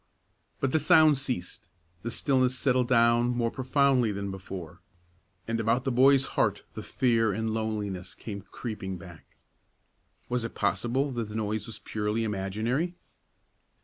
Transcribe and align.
But 0.59 0.71
the 0.71 0.79
sound 0.79 1.19
ceased, 1.19 1.69
the 2.01 2.09
stillness 2.09 2.57
settled 2.57 2.87
down 2.87 3.37
more 3.37 3.51
profoundly 3.51 4.11
than 4.11 4.31
before, 4.31 4.81
and 5.47 5.59
about 5.59 5.83
the 5.83 5.91
boy's 5.91 6.25
heart 6.33 6.63
the 6.73 6.81
fear 6.81 7.31
and 7.31 7.53
loneliness 7.53 8.15
came 8.15 8.41
creeping 8.41 8.97
back. 8.97 9.37
Was 10.27 10.43
it 10.43 10.55
possible 10.55 11.11
that 11.11 11.29
the 11.29 11.35
noise 11.35 11.67
was 11.67 11.77
purely 11.77 12.23
imaginary? 12.23 12.95